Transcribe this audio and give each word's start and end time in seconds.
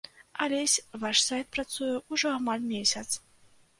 Алесь, 0.45 0.77
ваш 1.03 1.21
сайт 1.27 1.47
працуе 1.57 1.93
ўжо 2.15 2.27
амаль 2.41 2.65
месяц. 2.73 3.09